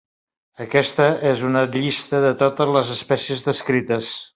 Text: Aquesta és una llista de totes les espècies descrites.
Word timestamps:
Aquesta 0.65 1.05
és 1.33 1.45
una 1.51 1.63
llista 1.77 2.25
de 2.27 2.35
totes 2.43 2.77
les 2.79 2.99
espècies 3.01 3.51
descrites. 3.53 4.15